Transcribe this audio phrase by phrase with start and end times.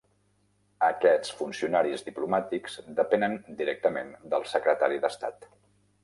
[0.85, 5.47] Aquests funcionaris diplomàtics depenen directament del Secretari d'Estat.